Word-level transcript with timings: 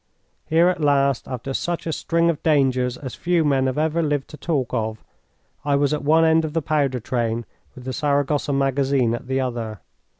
Here 0.47 0.67
at 0.67 0.81
last, 0.81 1.27
after 1.27 1.53
such 1.53 1.85
a 1.85 1.93
string 1.93 2.31
of 2.31 2.41
dangers 2.41 2.97
as 2.97 3.13
few 3.13 3.45
men 3.45 3.67
have 3.67 3.77
ever 3.77 4.01
lived 4.01 4.29
to 4.29 4.35
talk 4.37 4.73
of, 4.73 5.03
I 5.63 5.75
was 5.75 5.93
at 5.93 6.03
one 6.03 6.25
end 6.25 6.43
of 6.43 6.53
the 6.53 6.61
powder 6.63 6.99
train, 6.99 7.45
with 7.75 7.83
the 7.83 7.93
Saragossa 7.93 8.51
magazine 8.51 9.13
at 9.13 9.27
the 9.27 9.39
other. 9.39 9.79